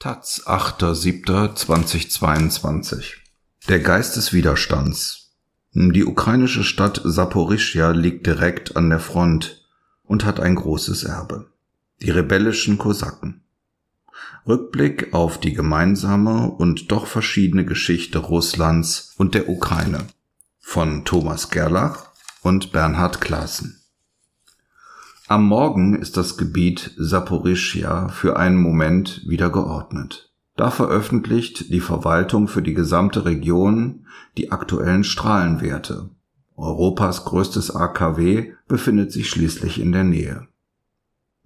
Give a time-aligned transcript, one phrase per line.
[0.00, 3.14] Taz, 8.7.2022
[3.68, 5.32] Der Geist des Widerstands
[5.72, 9.66] Die ukrainische Stadt Saporischja liegt direkt an der Front
[10.04, 11.50] und hat ein großes Erbe.
[12.00, 13.42] Die rebellischen Kosaken.
[14.46, 20.06] Rückblick auf die gemeinsame und doch verschiedene Geschichte Russlands und der Ukraine
[20.60, 22.12] von Thomas Gerlach
[22.42, 23.77] und Bernhard Klaassen.
[25.30, 30.32] Am Morgen ist das Gebiet Saporischschja für einen Moment wieder geordnet.
[30.56, 34.06] Da veröffentlicht die Verwaltung für die gesamte Region
[34.38, 36.08] die aktuellen Strahlenwerte.
[36.56, 40.48] Europas größtes AKW befindet sich schließlich in der Nähe.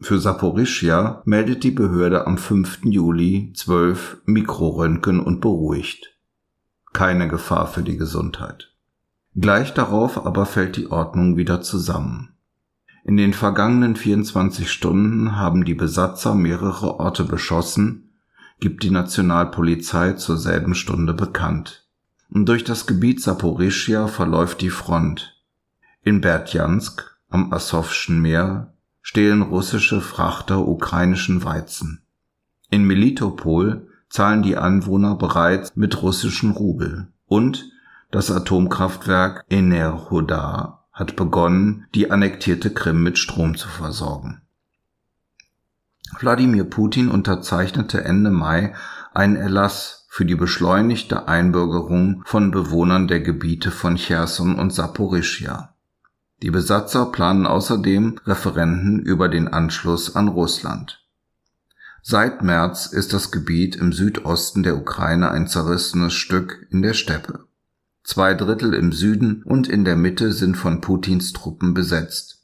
[0.01, 2.85] Für Saporischschja meldet die Behörde am 5.
[2.85, 6.17] Juli 12 Mikroröntgen und beruhigt.
[6.93, 8.73] Keine Gefahr für die Gesundheit.
[9.35, 12.32] Gleich darauf aber fällt die Ordnung wieder zusammen.
[13.05, 18.11] In den vergangenen 24 Stunden haben die Besatzer mehrere Orte beschossen,
[18.61, 21.89] gibt die Nationalpolizei zur selben Stunde bekannt.
[22.31, 25.37] Und durch das Gebiet Saporischia verläuft die Front.
[26.03, 32.03] In Berdjansk am Asowschen Meer stehlen russische Frachter ukrainischen Weizen.
[32.71, 37.69] In Melitopol zahlen die Anwohner bereits mit russischen Rubel und
[38.13, 44.43] das Atomkraftwerk Enerhodar hat begonnen, die annektierte Krim mit Strom zu versorgen.
[46.19, 48.75] Wladimir Putin unterzeichnete Ende Mai
[49.15, 55.75] einen Erlass für die beschleunigte Einbürgerung von Bewohnern der Gebiete von Cherson und Saporischia.
[56.43, 61.03] Die Besatzer planen außerdem Referenden über den Anschluss an Russland.
[62.03, 67.47] Seit März ist das Gebiet im Südosten der Ukraine ein zerrissenes Stück in der Steppe.
[68.05, 72.43] Zwei Drittel im Süden und in der Mitte sind von Putins Truppen besetzt.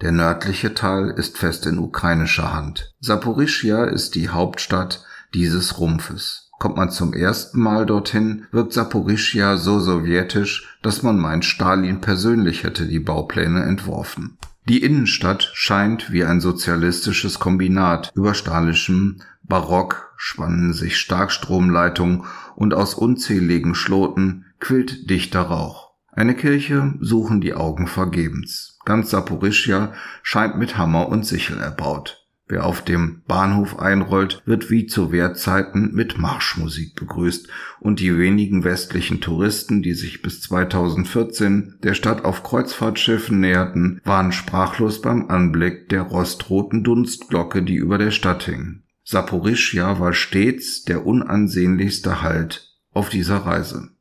[0.00, 2.94] Der nördliche Teil ist fest in ukrainischer Hand.
[3.00, 6.50] Saporischia ist die Hauptstadt dieses Rumpfes.
[6.58, 12.62] Kommt man zum ersten Mal dorthin, wirkt Saporischia so sowjetisch, dass man meint, Stalin persönlich
[12.62, 14.38] hätte die Baupläne entworfen.
[14.68, 18.12] Die Innenstadt scheint wie ein sozialistisches Kombinat.
[18.14, 22.24] Über stalischem Barock spannen sich Starkstromleitungen
[22.54, 25.90] und aus unzähligen Schloten quillt dichter Rauch.
[26.12, 28.78] Eine Kirche suchen die Augen vergebens.
[28.84, 29.92] Ganz Saporischja
[30.22, 32.28] scheint mit Hammer und Sichel erbaut.
[32.46, 37.48] Wer auf dem Bahnhof einrollt, wird wie zu Wehrzeiten mit Marschmusik begrüßt
[37.80, 44.30] und die wenigen westlichen Touristen, die sich bis 2014 der Stadt auf Kreuzfahrtschiffen näherten, waren
[44.30, 48.82] sprachlos beim Anblick der rostroten Dunstglocke, die über der Stadt hing.
[49.02, 53.91] Saporischja war stets der unansehnlichste Halt auf dieser Reise.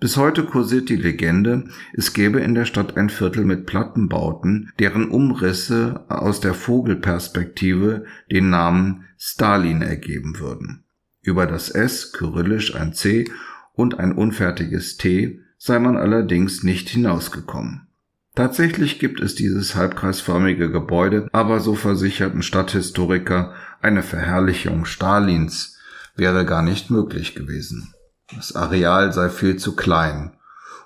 [0.00, 5.10] Bis heute kursiert die Legende, es gäbe in der Stadt ein Viertel mit Plattenbauten, deren
[5.10, 10.84] Umrisse aus der Vogelperspektive den Namen Stalin ergeben würden.
[11.20, 13.30] Über das S, kyrillisch ein C
[13.74, 17.88] und ein unfertiges T sei man allerdings nicht hinausgekommen.
[18.34, 25.78] Tatsächlich gibt es dieses halbkreisförmige Gebäude, aber so versicherten Stadthistoriker, eine Verherrlichung Stalins
[26.16, 27.92] wäre gar nicht möglich gewesen.
[28.36, 30.32] Das Areal sei viel zu klein.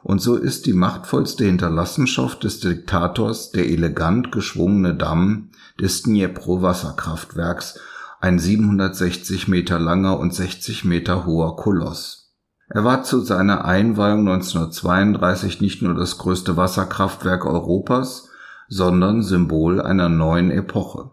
[0.02, 5.50] Und so ist die machtvollste Hinterlassenschaft des Diktators der elegant geschwungene Damm
[5.80, 7.80] des Dnjepro-Wasserkraftwerks,
[8.20, 12.32] ein 760 Meter langer und 60 Meter hoher Koloss.
[12.68, 18.28] Er war zu seiner Einweihung 1932 nicht nur das größte Wasserkraftwerk Europas,
[18.68, 21.10] sondern Symbol einer neuen Epoche.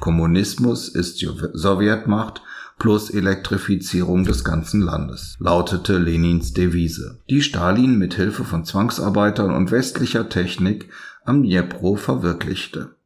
[0.00, 2.42] Kommunismus ist Sowjetmacht
[2.80, 9.70] plus Elektrifizierung des ganzen Landes, lautete Lenins Devise, die Stalin mit Hilfe von Zwangsarbeitern und
[9.70, 10.88] westlicher Technik
[11.24, 12.96] am Dnjepro verwirklichte.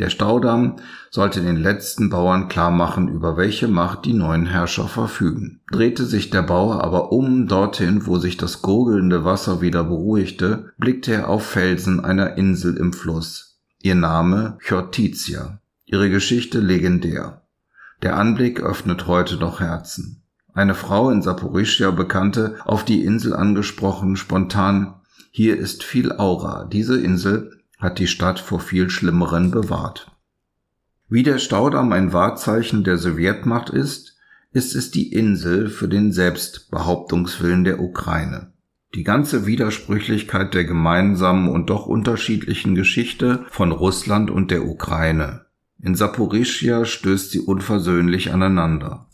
[0.00, 0.76] Der Staudamm
[1.10, 5.60] sollte den letzten Bauern klarmachen, über welche Macht die neuen Herrscher verfügen.
[5.70, 11.14] Drehte sich der Bauer aber um dorthin, wo sich das gurgelnde Wasser wieder beruhigte, blickte
[11.14, 13.58] er auf Felsen einer Insel im Fluss.
[13.80, 17.45] Ihr Name Chortizia, ihre Geschichte legendär.
[18.02, 20.22] Der Anblick öffnet heute noch Herzen.
[20.52, 24.94] Eine Frau in Saporischia bekannte, auf die Insel angesprochen, spontan,
[25.30, 26.64] hier ist viel Aura.
[26.64, 30.10] Diese Insel hat die Stadt vor viel Schlimmeren bewahrt.
[31.08, 34.16] Wie der Staudamm ein Wahrzeichen der Sowjetmacht ist,
[34.52, 38.52] ist es die Insel für den Selbstbehauptungswillen der Ukraine.
[38.94, 45.45] Die ganze Widersprüchlichkeit der gemeinsamen und doch unterschiedlichen Geschichte von Russland und der Ukraine.
[45.86, 49.06] In Saporischia stößt sie unversöhnlich aneinander.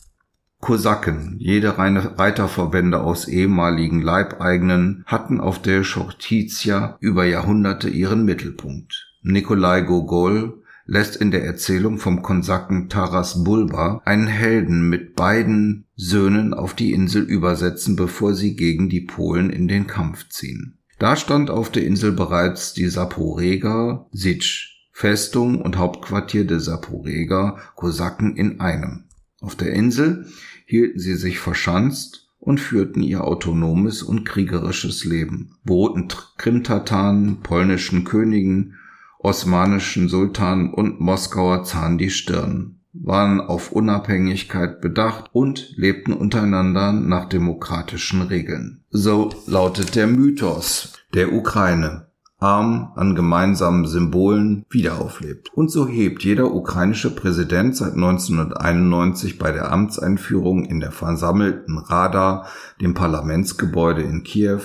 [0.58, 9.12] Kosaken, jede reine Reiterverbände aus ehemaligen Leibeigenen, hatten auf der Chortizia über Jahrhunderte ihren Mittelpunkt.
[9.20, 16.54] Nikolai Gogol, lässt in der Erzählung vom Konsaken Taras Bulba einen Helden mit beiden Söhnen
[16.54, 20.78] auf die Insel übersetzen, bevor sie gegen die Polen in den Kampf ziehen.
[20.98, 28.36] Da stand auf der Insel bereits die Saporega Sitsch, Festung und Hauptquartier der Saporega Kosaken
[28.36, 29.04] in einem.
[29.40, 30.26] Auf der Insel
[30.66, 36.08] hielten sie sich verschanzt und führten ihr autonomes und kriegerisches Leben, boten
[36.38, 38.74] Krimtataren, polnischen Königen,
[39.18, 47.28] osmanischen Sultanen und Moskauer Zahn die Stirn, waren auf Unabhängigkeit bedacht und lebten untereinander nach
[47.28, 48.84] demokratischen Regeln.
[48.90, 52.06] So lautet der Mythos der Ukraine
[52.42, 55.50] arm an gemeinsamen Symbolen wiederauflebt.
[55.54, 62.46] Und so hebt jeder ukrainische Präsident seit 1991 bei der Amtseinführung in der versammelten Rada,
[62.80, 64.62] dem Parlamentsgebäude in Kiew,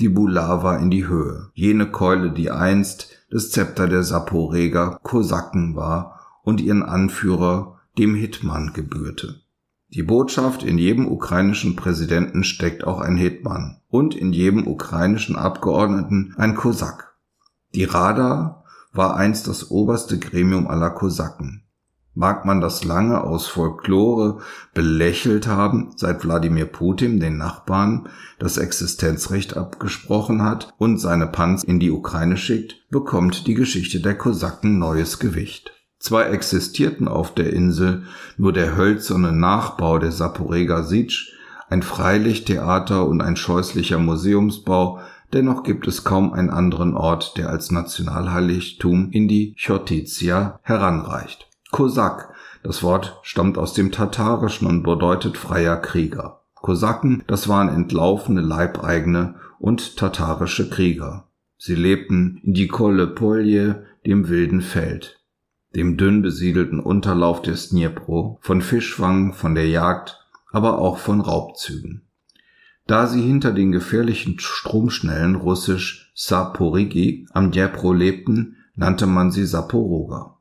[0.00, 6.20] die Bulava in die Höhe, jene Keule, die einst das Zepter der Saporeger Kosaken war
[6.42, 9.43] und ihren Anführer dem Hitman gebührte.
[9.94, 16.34] Die Botschaft, in jedem ukrainischen Präsidenten steckt auch ein Hetman und in jedem ukrainischen Abgeordneten
[16.36, 17.14] ein Kosak.
[17.76, 21.62] Die Rada war einst das oberste Gremium aller Kosaken.
[22.12, 24.40] Mag man das lange aus Folklore
[24.72, 28.08] belächelt haben, seit Wladimir Putin den Nachbarn
[28.40, 34.18] das Existenzrecht abgesprochen hat und seine Panzer in die Ukraine schickt, bekommt die Geschichte der
[34.18, 35.72] Kosaken neues Gewicht.
[36.04, 38.02] Zwar existierten auf der Insel
[38.36, 41.32] nur der hölzerne Nachbau der Saporega Sitsch,
[41.70, 45.00] ein Freilichttheater und ein scheußlicher Museumsbau,
[45.32, 51.48] dennoch gibt es kaum einen anderen Ort, der als Nationalheiligtum in die Chotizia heranreicht.
[51.70, 56.42] Kosak, das Wort stammt aus dem Tatarischen und bedeutet freier Krieger.
[56.56, 61.28] Kosaken, das waren entlaufene Leibeigene und tatarische Krieger.
[61.56, 65.23] Sie lebten in die Polje, dem wilden Feld
[65.76, 70.20] dem dünn besiedelten Unterlauf des Dnipro, von Fischfang, von der Jagd,
[70.52, 72.02] aber auch von Raubzügen.
[72.86, 80.38] Da sie hinter den gefährlichen Stromschnellen russisch Saporigi am Dnipro lebten, nannte man sie Saporoga.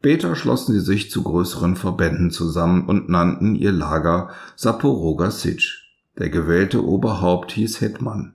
[0.00, 5.84] Später schlossen sie sich zu größeren Verbänden zusammen und nannten ihr Lager Saporoga Sitsch.
[6.18, 8.34] Der gewählte Oberhaupt hieß Hetman.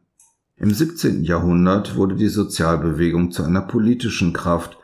[0.57, 1.23] Im 17.
[1.23, 4.78] Jahrhundert wurde die Sozialbewegung zu einer politischen Kraft,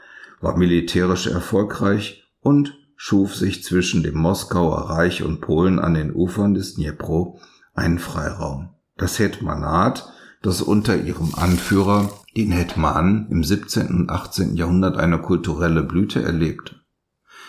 [0.46, 6.54] war militärisch erfolgreich und schuf sich zwischen dem Moskauer Reich und Polen an den Ufern
[6.54, 7.40] des Dnipro
[7.74, 8.70] einen Freiraum.
[8.96, 10.08] Das Hetmanat,
[10.44, 13.88] das unter ihrem Anführer, den Hetman, im 17.
[13.88, 14.56] und 18.
[14.56, 16.76] Jahrhundert eine kulturelle Blüte erlebte.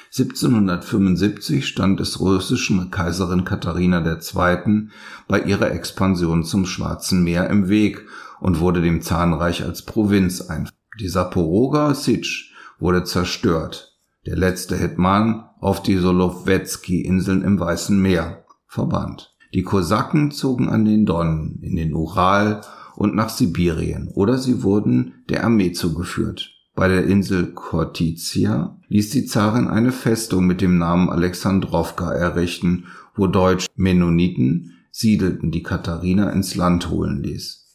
[0.07, 4.89] 1775 stand es russischen Kaiserin Katharina II.
[5.29, 8.07] bei ihrer Expansion zum Schwarzen Meer im Weg
[8.41, 10.71] und wurde dem Zahnreich als Provinz ein.
[10.99, 13.97] Die Saporoga Sitsch wurde zerstört.
[14.27, 19.35] Der letzte Hetman auf die Solowetski-Inseln im Weißen Meer verbannt.
[19.55, 22.63] Die Kosaken zogen an den Don, in den Ural
[22.97, 26.51] und nach Sibirien oder sie wurden der Armee zugeführt.
[26.75, 32.85] Bei der Insel Kortizia ließ die Zarin eine Festung mit dem Namen Alexandrowka errichten,
[33.15, 37.66] wo Deutsch Mennoniten siedelten, die Katharina ins Land holen ließ.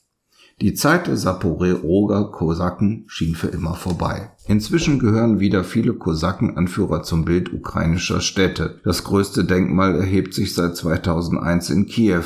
[0.61, 4.29] Die Zeit der Saporoger Kosaken schien für immer vorbei.
[4.45, 8.79] Inzwischen gehören wieder viele Kosakenanführer zum Bild ukrainischer Städte.
[8.83, 12.25] Das größte Denkmal erhebt sich seit 2001 in Kiew,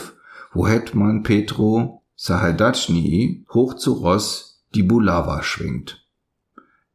[0.51, 6.04] wo Hetman Petro Sahedachnyi hoch zu Ross die Bulava schwingt.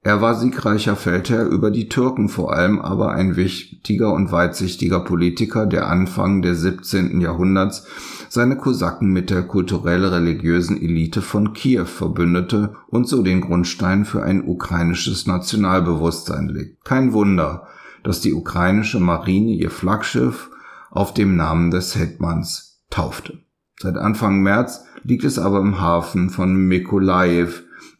[0.02, 5.66] Er war siegreicher Feldherr über die Türken vor allem, aber ein wichtiger und weitsichtiger Politiker,
[5.66, 7.20] der Anfang des 17.
[7.20, 7.86] Jahrhunderts
[8.30, 14.42] seine Kosaken mit der kulturell-religiösen Elite von Kiew verbündete und so den Grundstein für ein
[14.48, 16.82] ukrainisches Nationalbewusstsein legt.
[16.82, 17.66] Kein Wunder,
[18.02, 20.48] dass die ukrainische Marine ihr Flaggschiff
[20.90, 23.40] auf dem Namen des Hetmans taufte.
[23.78, 27.50] Seit Anfang März liegt es aber im Hafen von Mykolajew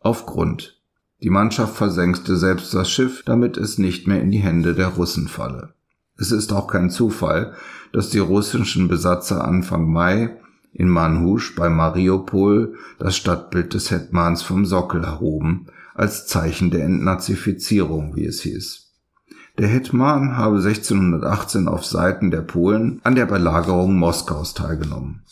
[0.01, 0.80] auf Grund.
[1.23, 5.29] Die Mannschaft versenkte selbst das Schiff, damit es nicht mehr in die Hände der Russen
[5.29, 5.75] falle.
[6.17, 7.55] Es ist auch kein Zufall,
[7.93, 10.37] dass die russischen Besatzer Anfang Mai
[10.73, 18.17] in Manhusch bei Mariupol das Stadtbild des Hetmans vom Sockel erhoben, als Zeichen der Entnazifizierung,
[18.17, 18.91] wie es hieß.
[19.59, 25.23] Der Hetman habe 1618 auf Seiten der Polen an der Belagerung Moskaus teilgenommen.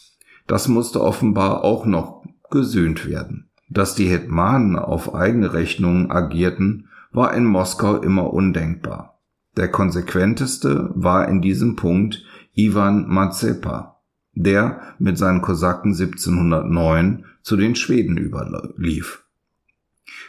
[0.47, 3.48] Das musste offenbar auch noch gesühnt werden.
[3.69, 9.19] Dass die Hetmanen auf eigene Rechnung agierten, war in Moskau immer undenkbar.
[9.57, 14.01] Der konsequenteste war in diesem Punkt Ivan Mazepa,
[14.35, 19.25] der mit seinen Kosaken 1709 zu den Schweden überlief.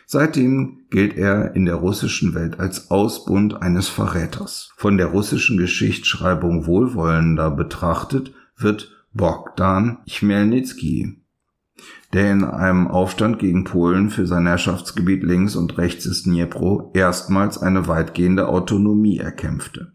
[0.05, 4.71] Seitdem gilt er in der russischen Welt als Ausbund eines Verräters.
[4.75, 11.21] Von der russischen Geschichtsschreibung wohlwollender betrachtet wird Bogdan Chmelnytsky,
[12.13, 17.57] der in einem Aufstand gegen Polen für sein Herrschaftsgebiet links und rechts des Dnipro erstmals
[17.57, 19.93] eine weitgehende Autonomie erkämpfte.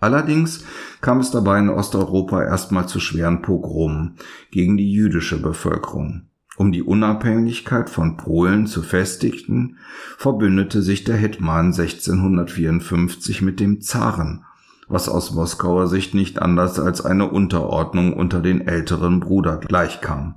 [0.00, 0.64] Allerdings
[1.00, 4.16] kam es dabei in Osteuropa erstmal zu schweren Pogromen
[4.50, 6.22] gegen die jüdische Bevölkerung.
[6.56, 9.78] Um die Unabhängigkeit von Polen zu festigen,
[10.18, 14.44] verbündete sich der Hetman 1654 mit dem Zaren,
[14.88, 20.34] was aus Moskauer Sicht nicht anders als eine Unterordnung unter den älteren Bruder gleichkam.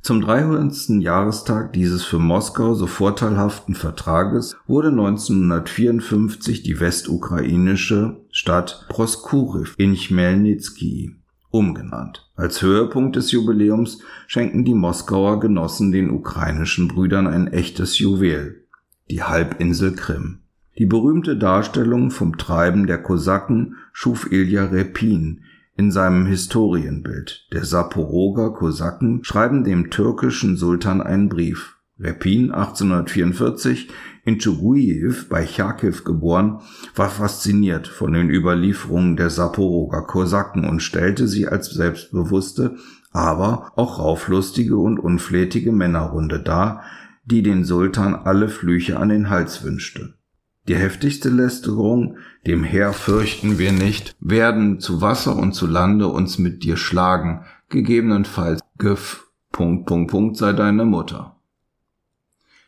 [0.00, 1.00] Zum 300.
[1.00, 11.16] Jahrestag dieses für Moskau so vorteilhaften Vertrages wurde 1954 die westukrainische Stadt Proskuriv in Chmelnytsky
[11.50, 12.30] umgenannt.
[12.36, 18.64] Als Höhepunkt des Jubiläums schenken die Moskauer Genossen den ukrainischen Brüdern ein echtes Juwel,
[19.10, 20.40] die Halbinsel Krim.
[20.78, 25.42] Die berühmte Darstellung vom Treiben der Kosaken schuf Ilja Repin
[25.78, 27.46] in seinem Historienbild.
[27.52, 31.76] Der Saporoger Kosaken schreiben dem türkischen Sultan einen Brief.
[32.00, 33.88] Repin 1844
[34.24, 36.60] in Tschugujew bei Charkiw geboren,
[36.94, 42.76] war fasziniert von den Überlieferungen der Saporoger Kosaken und stellte sie als selbstbewusste,
[43.12, 46.82] aber auch rauflustige und unflätige Männerrunde dar,
[47.24, 50.17] die den Sultan alle Flüche an den Hals wünschte.
[50.68, 56.38] Die heftigste Lästerung, dem Herr fürchten wir nicht, werden zu Wasser und zu Lande uns
[56.38, 61.36] mit dir schlagen, gegebenenfalls Güff, Punkt, Punkt, Punkt sei deine Mutter.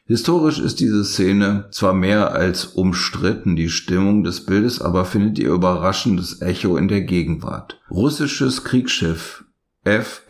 [0.06, 5.52] Historisch ist diese Szene zwar mehr als umstritten, die Stimmung des Bildes aber findet ihr
[5.52, 7.80] überraschendes Echo in der Gegenwart.
[7.90, 9.44] Russisches Kriegsschiff
[9.84, 10.24] F.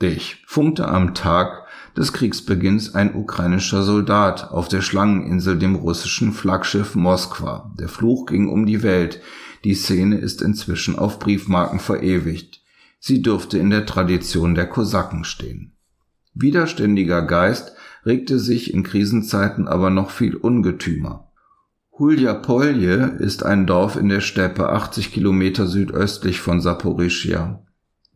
[0.00, 6.94] Dich funkte am Tag des Kriegsbeginns ein ukrainischer Soldat auf der Schlangeninsel dem russischen Flaggschiff
[6.94, 7.74] Moskwa.
[7.78, 9.20] Der Fluch ging um die Welt.
[9.64, 12.62] Die Szene ist inzwischen auf Briefmarken verewigt.
[13.00, 15.72] Sie dürfte in der Tradition der Kosaken stehen.
[16.34, 17.72] Widerständiger Geist
[18.06, 21.32] regte sich in Krisenzeiten aber noch viel ungetümer.
[21.98, 27.64] Huljapolje ist ein Dorf in der Steppe 80 Kilometer südöstlich von Saporischia.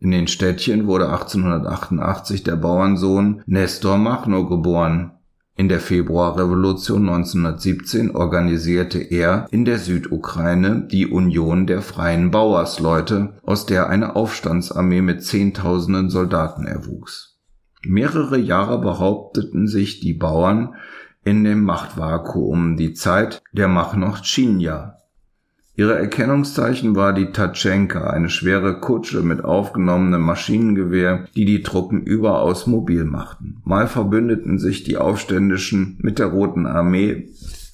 [0.03, 5.11] In den Städtchen wurde 1888 der Bauernsohn Nestor Machno geboren.
[5.55, 13.65] In der Februarrevolution 1917 organisierte er in der Südukraine die Union der freien Bauersleute, aus
[13.65, 17.39] der eine Aufstandsarmee mit Zehntausenden Soldaten erwuchs.
[17.85, 20.75] Mehrere Jahre behaupteten sich die Bauern
[21.23, 24.97] in dem Machtvakuum, die Zeit der Machnochtschinja.
[25.75, 32.67] Ihre Erkennungszeichen war die Tatschenka, eine schwere Kutsche mit aufgenommenem Maschinengewehr, die die Truppen überaus
[32.67, 33.57] mobil machten.
[33.63, 37.29] Mal verbündeten sich die Aufständischen mit der Roten Armee,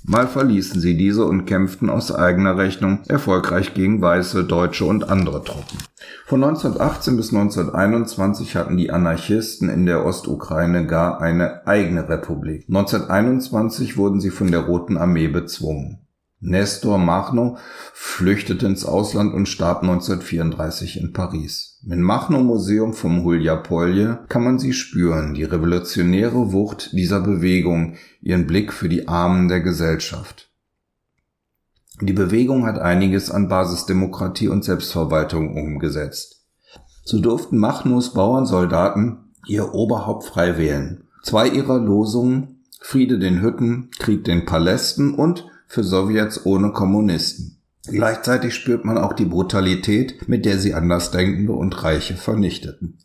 [0.09, 5.43] Mal verließen sie diese und kämpften aus eigener Rechnung erfolgreich gegen Weiße, Deutsche und andere
[5.43, 5.77] Truppen.
[6.25, 12.65] Von 1918 bis 1921 hatten die Anarchisten in der Ostukraine gar eine eigene Republik.
[12.69, 15.99] 1921 wurden sie von der Roten Armee bezwungen.
[16.41, 17.57] Nestor Machno
[17.93, 21.81] flüchtete ins Ausland und starb 1934 in Paris.
[21.85, 28.71] Im Machno-Museum vom Huljapolje kann man sie spüren, die revolutionäre Wucht dieser Bewegung, ihren Blick
[28.71, 30.49] für die Armen der Gesellschaft.
[32.01, 36.45] Die Bewegung hat einiges an Basisdemokratie und Selbstverwaltung umgesetzt.
[37.03, 41.03] So durften Machnos Bauernsoldaten ihr Oberhaupt frei wählen.
[41.21, 47.61] Zwei ihrer Losungen Friede den Hütten, Krieg den Palästen und für Sowjets ohne Kommunisten.
[47.87, 52.97] Gleichzeitig spürt man auch die Brutalität, mit der sie Andersdenkende und Reiche vernichteten.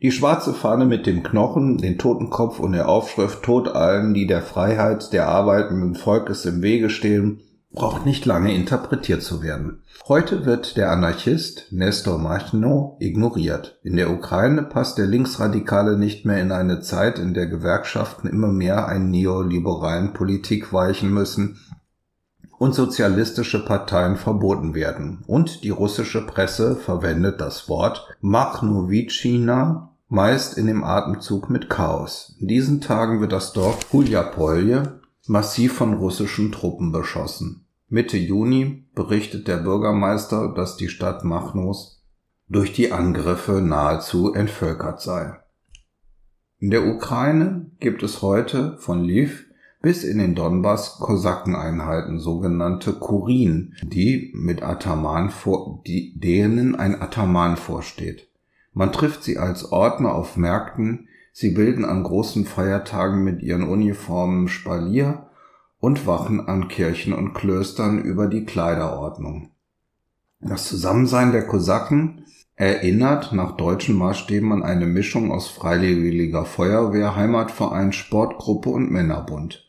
[0.00, 4.42] Die schwarze Fahne mit dem Knochen, den Totenkopf und der Aufschrift Tod allen, die der
[4.42, 7.40] Freiheit der arbeitenden Volkes im Wege stehen,
[7.72, 9.82] braucht nicht lange interpretiert zu werden.
[10.06, 13.78] Heute wird der Anarchist Nestor Machno ignoriert.
[13.82, 18.48] In der Ukraine passt der Linksradikale nicht mehr in eine Zeit, in der Gewerkschaften immer
[18.48, 21.58] mehr einen neoliberalen Politik weichen müssen
[22.58, 25.22] und sozialistische Parteien verboten werden.
[25.26, 32.36] Und die russische Presse verwendet das Wort Machnowiczina meist in dem Atemzug mit Chaos.
[32.40, 37.66] In diesen Tagen wird das Dorf Huljapolje massiv von russischen Truppen beschossen.
[37.88, 42.02] Mitte Juni berichtet der Bürgermeister, dass die Stadt Machnos
[42.48, 45.38] durch die Angriffe nahezu entvölkert sei.
[46.58, 49.47] In der Ukraine gibt es heute von Lviv
[49.80, 57.56] bis in den Donbass Kosakeneinheiten, sogenannte Kurin, die mit Ataman vor, die, denen ein Ataman
[57.56, 58.28] vorsteht.
[58.72, 61.08] Man trifft sie als Ordner auf Märkten,
[61.40, 65.28] Sie bilden an großen Feiertagen mit ihren Uniformen Spalier
[65.78, 69.52] und wachen an Kirchen und Klöstern über die Kleiderordnung.
[70.40, 72.24] Das Zusammensein der Kosaken
[72.56, 79.67] erinnert nach deutschen Maßstäben an eine Mischung aus freiwilliger Feuerwehr, Heimatverein, Sportgruppe und Männerbund.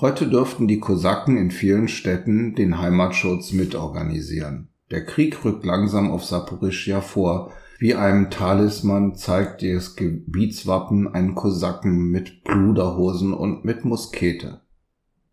[0.00, 4.68] Heute dürften die Kosaken in vielen Städten den Heimatschutz mitorganisieren.
[4.90, 7.52] Der Krieg rückt langsam auf Saporischia vor.
[7.78, 14.62] Wie einem Talisman zeigt das Gebietswappen einen Kosaken mit Pluderhosen und mit Muskete.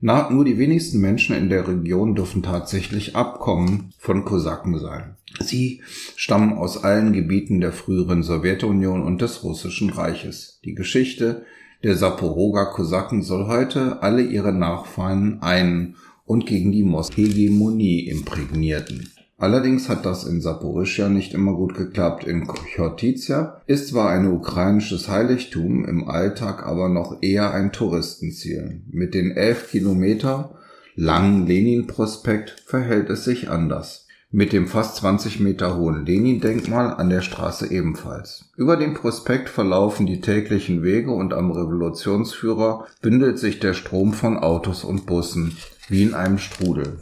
[0.01, 5.15] Na, nur die wenigsten Menschen in der Region dürfen tatsächlich Abkommen von Kosaken sein.
[5.39, 5.81] Sie
[6.17, 10.59] stammen aus allen Gebieten der früheren Sowjetunion und des Russischen Reiches.
[10.65, 11.45] Die Geschichte
[11.83, 19.09] der Saporoga Kosaken soll heute alle ihre Nachfahren ein- und gegen die Moskhegemonie imprägnierten.
[19.39, 22.23] Allerdings hat das in Saporischja nicht immer gut geklappt.
[22.23, 28.81] In Chortizia ist zwar ein ukrainisches Heiligtum, im Alltag aber noch eher ein Touristenziel.
[28.89, 30.55] Mit den elf Kilometer
[30.95, 34.06] langen Lenin-Prospekt verhält es sich anders.
[34.37, 38.45] Mit dem fast 20 Meter hohen Lenin-Denkmal an der Straße ebenfalls.
[38.55, 44.37] Über den Prospekt verlaufen die täglichen Wege und am Revolutionsführer bündelt sich der Strom von
[44.37, 45.57] Autos und Bussen
[45.89, 46.99] wie in einem Strudel.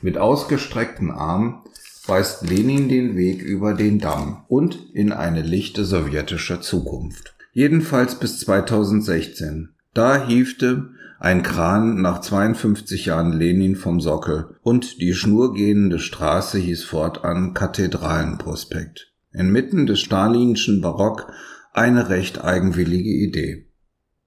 [0.00, 1.58] Mit ausgestreckten Armen
[2.06, 7.34] weist Lenin den Weg über den Damm und in eine lichte sowjetische Zukunft.
[7.52, 9.74] Jedenfalls bis 2016.
[9.98, 16.84] Da hiefte ein Kran nach 52 Jahren Lenin vom Sockel und die schnurgehende Straße hieß
[16.84, 19.12] fortan Kathedralenprospekt.
[19.32, 21.32] Inmitten des stalinschen Barock
[21.72, 23.66] eine recht eigenwillige Idee.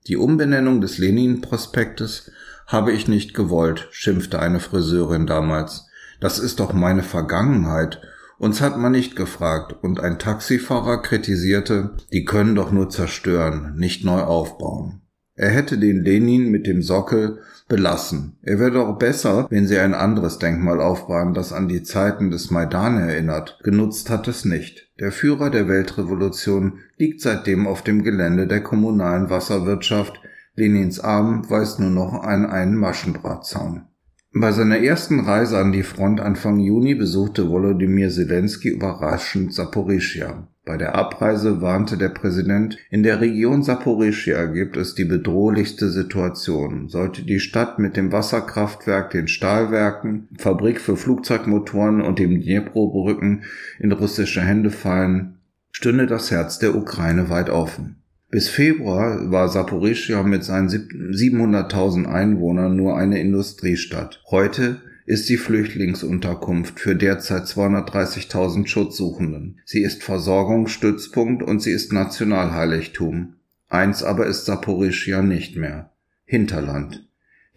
[0.07, 2.33] Die Umbenennung des Lenin-Prospektes
[2.67, 5.87] habe ich nicht gewollt, schimpfte eine Friseurin damals.
[6.19, 8.01] Das ist doch meine Vergangenheit.
[8.37, 14.03] Uns hat man nicht gefragt und ein Taxifahrer kritisierte, die können doch nur zerstören, nicht
[14.03, 15.00] neu aufbauen.
[15.41, 18.38] Er hätte den Lenin mit dem Sockel belassen.
[18.43, 22.51] Er wäre doch besser, wenn sie ein anderes Denkmal aufbauen, das an die Zeiten des
[22.51, 23.60] Maidan erinnert.
[23.63, 24.92] Genutzt hat es nicht.
[25.00, 30.22] Der Führer der Weltrevolution liegt seitdem auf dem Gelände der kommunalen Wasserwirtschaft.
[30.53, 33.87] Lenins Arm weist nur noch an einen Maschendrahtzaun.
[34.33, 40.48] Bei seiner ersten Reise an die Front Anfang Juni besuchte Volodymyr Zelensky überraschend Saporischia.
[40.63, 46.87] Bei der Abreise warnte der Präsident, in der Region Saporischia gibt es die bedrohlichste Situation.
[46.87, 53.43] Sollte die Stadt mit dem Wasserkraftwerk, den Stahlwerken, Fabrik für Flugzeugmotoren und dem Dnipro-Brücken
[53.79, 55.39] in russische Hände fallen,
[55.71, 57.95] stünde das Herz der Ukraine weit offen.
[58.29, 64.21] Bis Februar war Saporischia mit seinen 700.000 Einwohnern nur eine Industriestadt.
[64.29, 69.59] Heute ist die Flüchtlingsunterkunft für derzeit 230.000 Schutzsuchenden.
[69.66, 73.35] Sie ist Versorgungsstützpunkt und sie ist Nationalheiligtum.
[73.68, 75.92] Eins aber ist Saporischia nicht mehr.
[76.25, 77.07] Hinterland.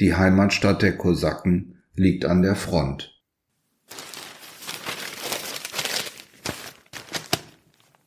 [0.00, 3.13] Die Heimatstadt der Kosaken liegt an der Front.